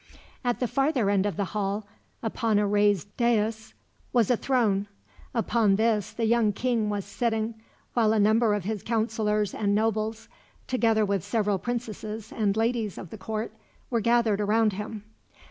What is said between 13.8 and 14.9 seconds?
were gathered around